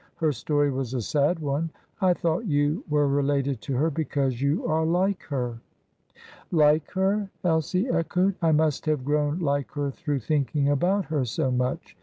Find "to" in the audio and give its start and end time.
3.61-3.75